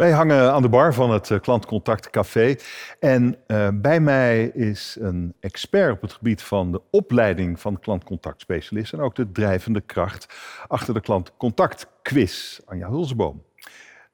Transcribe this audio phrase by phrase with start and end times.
[0.00, 2.56] Wij hangen aan de bar van het eh, Klantcontact Café.
[3.00, 8.98] En uh, bij mij is een expert op het gebied van de opleiding van klantcontactspecialisten.
[8.98, 10.34] En ook de drijvende kracht
[10.68, 13.42] achter de klantcontact quiz, Anja Hulseboom.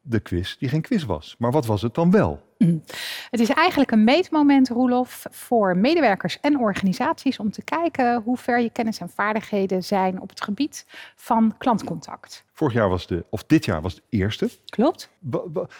[0.00, 1.34] De quiz die geen quiz was.
[1.38, 2.45] Maar wat was het dan wel?
[3.30, 8.60] Het is eigenlijk een meetmoment, Roelof, voor medewerkers en organisaties om te kijken hoe ver
[8.60, 12.44] je kennis en vaardigheden zijn op het gebied van klantcontact.
[12.52, 14.48] Vorig jaar was de, of dit jaar was de eerste.
[14.66, 15.10] Klopt.
[15.20, 15.74] Wat,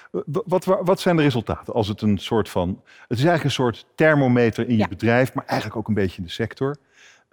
[0.47, 1.75] wat, wat zijn de resultaten?
[1.75, 2.69] Als het een soort van,
[3.09, 6.25] het is eigenlijk een soort thermometer in je bedrijf, maar eigenlijk ook een beetje in
[6.25, 6.77] de sector.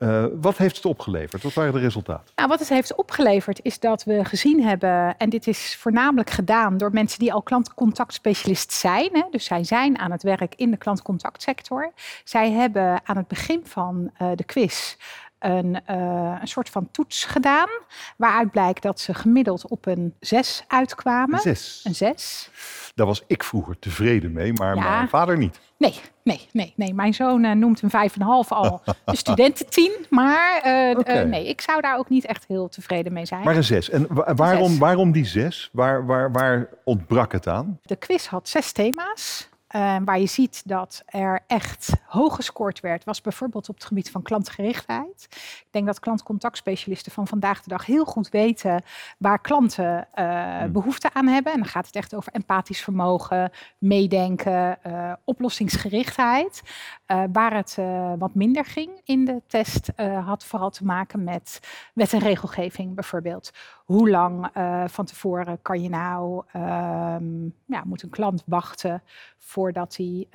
[0.03, 1.43] Uh, wat heeft het opgeleverd?
[1.43, 2.33] Wat waren de resultaten?
[2.35, 6.77] Nou, wat het heeft opgeleverd is dat we gezien hebben, en dit is voornamelijk gedaan
[6.77, 9.09] door mensen die al klantcontactspecialist zijn.
[9.13, 11.91] Hè, dus zij zijn aan het werk in de klantcontactsector.
[12.23, 14.95] Zij hebben aan het begin van uh, de quiz
[15.43, 17.69] een, uh, een soort van toets gedaan.
[18.17, 21.35] Waaruit blijkt dat ze gemiddeld op een 6 uitkwamen.
[21.35, 21.81] Een 6.
[21.83, 22.49] Een 6.
[22.95, 24.89] Daar was ik vroeger tevreden mee, maar ja.
[24.89, 25.59] mijn vader niet.
[25.77, 26.93] Nee, nee, nee, nee.
[26.93, 30.05] Mijn zoon uh, noemt een 5,5 al een studententien.
[30.09, 31.23] Maar uh, okay.
[31.23, 33.43] nee, ik zou daar ook niet echt heel tevreden mee zijn.
[33.43, 33.89] Maar een 6.
[33.89, 34.77] En wa waarom, zes.
[34.77, 35.69] waarom die 6?
[35.71, 37.79] Waar, waar, waar ontbrak het aan?
[37.81, 39.49] De quiz had zes thema's.
[39.75, 44.11] Uh, waar je ziet dat er echt hoog gescoord werd, was bijvoorbeeld op het gebied
[44.11, 45.27] van klantgerichtheid.
[45.29, 48.83] Ik denk dat klantcontactspecialisten van vandaag de dag heel goed weten
[49.17, 50.71] waar klanten uh, hmm.
[50.71, 51.51] behoefte aan hebben.
[51.51, 56.61] En dan gaat het echt over empathisch vermogen, meedenken, uh, oplossingsgerichtheid.
[57.31, 57.77] waar het
[58.17, 59.91] wat minder ging in de test,
[60.25, 61.59] had vooral te maken met
[61.93, 63.51] wet en regelgeving bijvoorbeeld.
[63.93, 64.49] Hoe lang
[64.91, 69.03] van tevoren kan je nou, ehm, ja, moet een klant wachten
[69.37, 70.27] voordat hij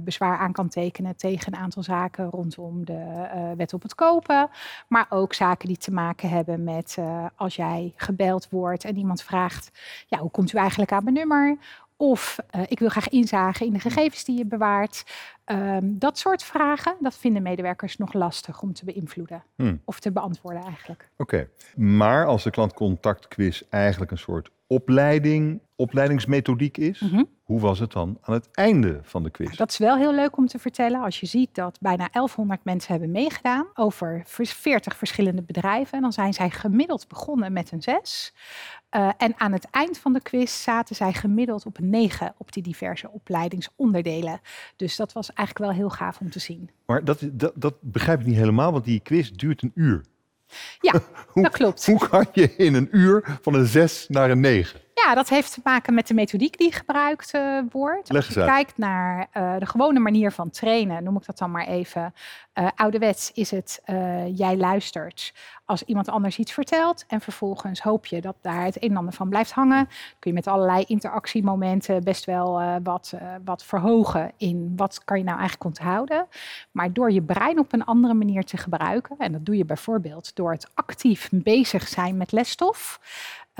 [0.00, 4.48] bezwaar aan kan tekenen tegen een aantal zaken rondom de uh, wet op het kopen.
[4.88, 6.98] Maar ook zaken die te maken hebben met
[7.36, 9.70] als jij gebeld wordt en iemand vraagt,
[10.06, 11.56] ja, hoe komt u eigenlijk aan mijn nummer?
[11.96, 15.04] Of ik wil graag inzagen in de gegevens die je bewaart.
[15.50, 19.42] Um, dat soort vragen, dat vinden medewerkers nog lastig om te beïnvloeden.
[19.56, 19.80] Hmm.
[19.84, 21.10] Of te beantwoorden eigenlijk.
[21.16, 21.48] Oké, okay.
[21.84, 27.28] maar als de klantcontactquiz eigenlijk een soort opleiding, opleidingsmethodiek is, mm -hmm.
[27.42, 29.56] hoe was het dan aan het einde van de quiz?
[29.56, 31.00] Dat is wel heel leuk om te vertellen.
[31.00, 35.92] Als je ziet dat bijna 1100 mensen hebben meegedaan over 40 verschillende bedrijven.
[35.92, 38.34] En dan zijn zij gemiddeld begonnen met een 6.
[38.96, 42.52] Uh, en aan het eind van de quiz zaten zij gemiddeld op een 9 op
[42.52, 44.40] die diverse opleidingsonderdelen.
[44.76, 46.70] Dus dat was eigenlijk wel heel gaaf om te zien.
[46.86, 50.04] Maar dat, dat, dat begrijp ik niet helemaal, want die quiz duurt een uur.
[50.80, 50.92] Ja,
[51.32, 51.86] hoe, dat klopt.
[51.86, 54.80] Hoe kan je in een uur van een 6 naar een 9?
[55.04, 58.14] Ja, dat heeft te maken met de methodiek die gebruikt uh, wordt.
[58.14, 61.66] Als je kijkt naar uh, de gewone manier van trainen, noem ik dat dan maar
[61.66, 62.14] even.
[62.54, 63.82] Uh, ouderwets is het
[64.34, 65.32] jij luistert
[65.64, 69.12] als iemand anders iets vertelt en vervolgens hoop je dat daar het een en ander
[69.12, 69.86] van blijft hangen.
[70.18, 73.12] Kun je met allerlei interactiemomenten best wel wat,
[73.44, 76.26] wat verhogen in wat kan je nou eigenlijk onthouden.
[76.70, 80.36] Maar door je brein op een andere manier te gebruiken, en dat doe je bijvoorbeeld
[80.36, 83.00] door het actief bezig zijn met lesstof.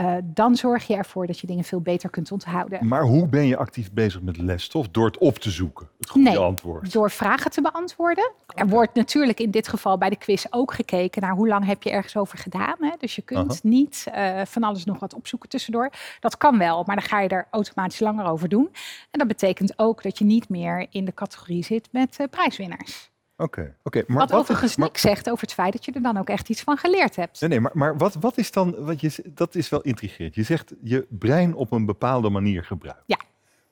[0.01, 2.87] Uh, dan zorg je ervoor dat je dingen veel beter kunt onthouden.
[2.87, 4.89] Maar hoe ben je actief bezig met lesstof?
[4.89, 6.93] Door het op te zoeken, het goede nee, antwoord?
[6.93, 8.33] door vragen te beantwoorden.
[8.43, 8.65] Okay.
[8.65, 11.83] Er wordt natuurlijk in dit geval bij de quiz ook gekeken naar hoe lang heb
[11.83, 12.77] je ergens over gedaan.
[12.81, 12.91] Hè?
[12.99, 13.59] Dus je kunt Aha.
[13.63, 15.91] niet uh, van alles nog wat opzoeken tussendoor.
[16.21, 18.69] Dat kan wel, maar dan ga je er automatisch langer over doen.
[19.11, 23.08] En dat betekent ook dat je niet meer in de categorie zit met uh, prijswinnaars.
[23.41, 25.93] Oké, okay, okay, maar wat, wat overigens maar, niks zegt over het feit dat je
[25.93, 27.41] er dan ook echt iets van geleerd hebt.
[27.41, 30.35] Nee, nee maar, maar wat, wat is dan, wat je, dat is wel intrigerend.
[30.35, 33.05] Je zegt je brein op een bepaalde manier gebruiken.
[33.07, 33.19] Ja.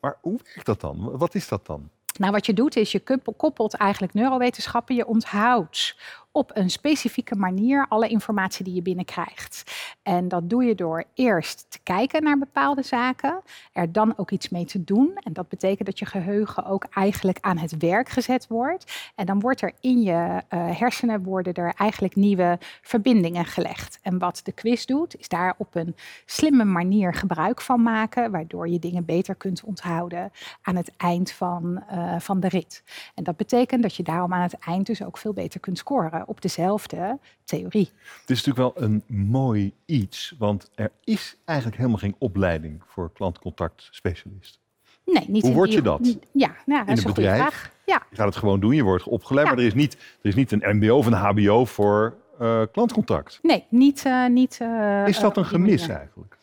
[0.01, 1.19] Maar hoe werkt dat dan?
[1.19, 1.91] Wat is dat dan?
[2.19, 5.97] Nou, wat je doet is je koppelt eigenlijk neurowetenschappen, je onthoudt
[6.37, 9.63] op een specifieke manier alle informatie die je binnenkrijgt.
[10.03, 13.41] En dat doe je door eerst te kijken naar bepaalde zaken,
[13.73, 15.11] er dan ook iets mee te doen.
[15.15, 19.11] En dat betekent dat je geheugen ook eigenlijk aan het werk gezet wordt.
[19.15, 23.99] En dan wordt er in je uh, hersenen worden er eigenlijk nieuwe verbindingen gelegd.
[24.03, 25.97] En wat de quiz doet, is daar op een
[26.27, 31.83] slimme manier gebruik van maken, waardoor je dingen beter kunt onthouden aan het eind van,
[31.93, 32.83] uh, van de rit.
[33.15, 36.25] En dat betekent dat je daarom aan het eind dus ook veel beter kunt scoren
[36.27, 37.91] op dezelfde theorie.
[38.21, 43.13] Het is natuurlijk wel een mooi iets, want er is eigenlijk helemaal geen opleiding voor
[43.13, 44.59] klantcontactspecialist.
[45.05, 46.17] Nee, niet Hoe in word je dat?
[46.33, 47.41] Ja, nou, dat in is een bedrijf?
[47.43, 47.71] goede vraag.
[47.87, 48.03] Ja.
[48.11, 49.53] Je gaat het gewoon doen, je wordt opgeleid, Ja.
[49.53, 53.39] maar er is, niet, er is niet een mbo of een hbo voor uh, klantcontact.
[53.43, 54.05] Nee, niet.
[54.07, 56.36] Uh, niet uh, is dat een gemis eigenlijk?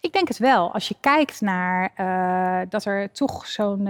[0.00, 0.72] Ik denk het wel.
[0.72, 3.88] Als je kijkt naar uh, dat er toch zo'n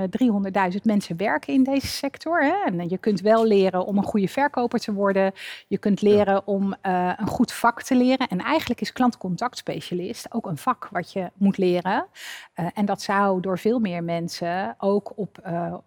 [0.73, 2.43] 300.000 mensen werken in deze sector.
[2.43, 2.71] Hè?
[2.71, 5.33] En je kunt wel leren om een goede verkoper te worden.
[5.69, 8.29] Je kunt leren om een goed vak te leren.
[8.29, 12.07] En eigenlijk is klantcontactspecialist ook een vak wat je moet leren.
[12.75, 15.39] en dat zou door veel meer mensen ook op,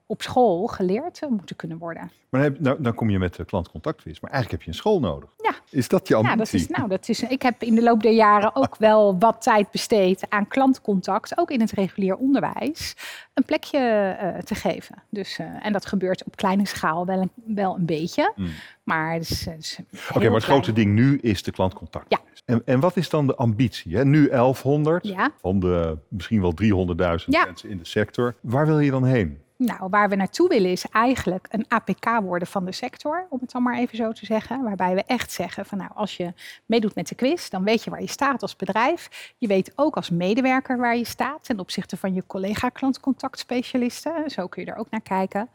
[0.05, 2.11] op school geleerd moeten kunnen worden.
[2.33, 4.19] Maar dan, nou, dan kom je met de klantcontactquiz.
[4.19, 5.29] Maar eigenlijk heb je een school nodig.
[5.37, 5.53] Ja.
[5.69, 6.31] Is dat je ambitie?
[6.31, 9.17] Ja, dat is, nou, dat is, ik heb in de loop der jaren ook wel
[9.19, 12.95] wat tijd besteed aan klantcontact, ook in het regulier onderwijs,
[13.33, 15.03] een plekje uh, te geven.
[15.09, 18.33] Dus, uh, en dat gebeurt op kleine schaal wel een, wel een beetje.
[18.35, 18.47] Mm.
[18.83, 19.19] Maar
[20.09, 22.05] Oké, maar het grote ding nu is de klantcontact.
[22.09, 22.19] Ja.
[22.45, 23.95] En, en wat is dan de ambitie?
[23.95, 24.05] Hè?
[24.05, 25.31] Nu 1100 ja.
[25.41, 27.45] van de misschien wel 300.000 ja.
[27.45, 28.35] mensen in de sector.
[28.41, 29.41] Waar wil je dan heen?
[29.65, 33.51] Nou, waar we naartoe willen is eigenlijk een APK worden van de sector, om het
[33.51, 34.63] dan maar even zo te zeggen.
[34.63, 36.33] Waarbij we echt zeggen van nou, als je
[36.65, 39.33] meedoet met de quiz, dan weet je waar je staat als bedrijf.
[39.37, 44.29] Je weet ook als medewerker waar je staat ten opzichte van je collega klantcontactspecialisten.
[44.29, 45.49] Zo kun je er ook naar kijken.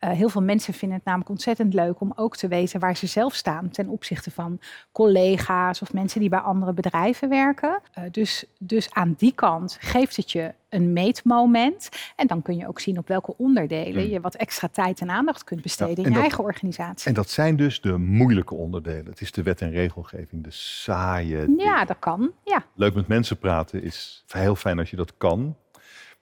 [0.00, 3.06] Uh, heel veel mensen vinden het namelijk ontzettend leuk om ook te weten waar ze
[3.06, 4.60] zelf staan ten opzichte van
[4.92, 7.80] collega's of mensen die bij andere bedrijven werken.
[7.98, 11.88] Uh, dus, dus aan die kant geeft het je een meetmoment.
[12.16, 14.12] En dan kun je ook zien op welke onderdelen hmm.
[14.12, 17.08] je wat extra tijd en aandacht kunt besteden in je eigen organisatie.
[17.08, 19.06] En dat zijn dus de moeilijke onderdelen.
[19.06, 21.54] Het is de wet en regelgeving, de saaie.
[21.56, 22.32] Ja, dat kan.
[22.44, 22.64] Ja.
[22.74, 25.56] Leuk met mensen praten is heel fijn als je dat kan.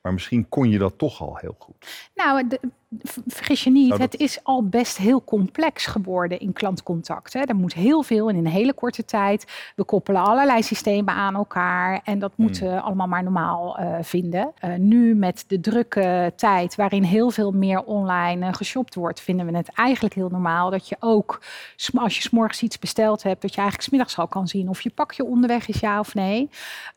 [0.03, 2.11] Maar misschien kon je dat toch al heel goed.
[2.15, 2.61] Nou, de,
[3.27, 7.33] vergis je niet, nou, het is al best heel complex geworden in klantcontact.
[7.33, 7.41] Hè.
[7.41, 9.73] Er moet heel veel in een hele korte tijd.
[9.77, 12.75] We koppelen allerlei systemen aan elkaar en dat moeten hmm.
[12.75, 14.53] we allemaal maar normaal uh, vinden.
[14.65, 19.47] Uh, nu met de drukke tijd waarin heel veel meer online uh, geshopt wordt, vinden
[19.47, 21.43] we het eigenlijk heel normaal dat je ook,
[21.95, 24.91] als je s'morgens iets besteld hebt, dat je eigenlijk smiddags al kan zien of je
[24.91, 26.51] pakje onderweg is, ja of nee.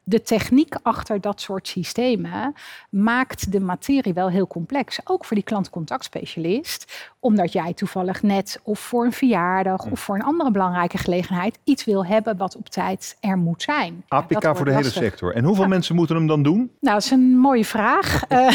[0.03, 2.53] De techniek achter dat soort systemen
[2.89, 8.59] maakt de materie wel heel complex, ook voor die klantcontact contactspecialist, omdat jij toevallig net
[8.63, 12.69] of voor een verjaardag of voor een andere belangrijke gelegenheid iets wil hebben wat op
[12.69, 14.03] tijd er moet zijn.
[14.07, 15.35] APK voor de hele sector.
[15.35, 16.57] En hoeveel mensen moeten hem dan doen?
[16.57, 18.29] Nou, dat is een mooie vraag.
[18.29, 18.51] uh,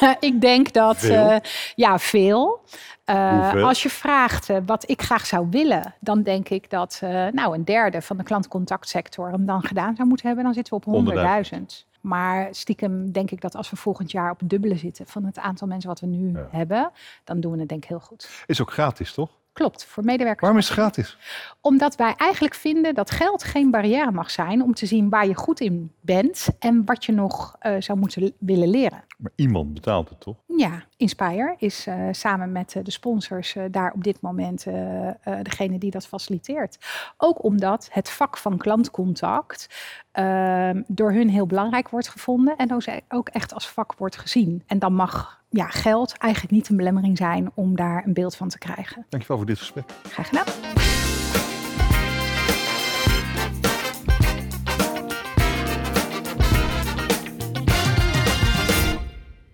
[0.30, 1.30] ik denk dat veel.
[1.30, 1.36] Uh,
[1.74, 2.60] ja, veel.
[3.06, 7.26] Uh, als je vraagt uh, wat ik graag zou willen, dan denk ik dat uh,
[7.32, 10.44] nou, een derde van de klantcontactsector hem dan gedaan zou moeten hebben.
[10.44, 11.14] Dan zitten we op
[11.54, 11.91] 100.000.
[12.02, 15.38] Maar stiekem denk ik dat als we volgend jaar op het dubbele zitten van het
[15.38, 16.90] aantal mensen wat we nu hebben,
[17.24, 18.44] dan doen we het denk ik heel goed.
[18.46, 19.30] Is ook gratis, toch?
[19.52, 20.40] Klopt, voor medewerkers.
[20.40, 21.18] Waarom is het gratis?
[21.60, 25.34] Omdat wij eigenlijk vinden dat geld geen barrière mag zijn om te zien waar je
[25.34, 29.04] goed in bent en wat je nog uh, zou moeten willen leren.
[29.18, 30.36] Maar iemand betaalt het toch?
[30.56, 34.64] Ja, Inspire is uh, samen met uh, de sponsors daar op dit moment
[35.42, 36.78] degene die dat faciliteert.
[37.16, 39.68] Ook omdat het vak van klantcontact
[40.12, 42.76] ehm, door hun heel belangrijk wordt gevonden en
[43.08, 44.62] ook echt als vak wordt gezien.
[44.66, 48.48] En dan mag ja, geld eigenlijk niet een belemmering zijn om daar een beeld van
[48.48, 49.06] te krijgen.
[49.08, 49.84] Dankjewel voor dit gesprek.
[50.02, 51.11] Graag gedaan.